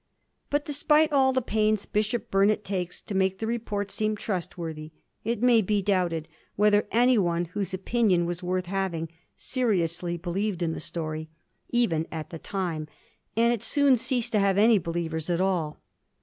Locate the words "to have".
14.31-14.57